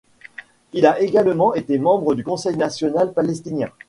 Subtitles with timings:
[0.73, 3.69] Il a également été membre du Conseil national palestinien.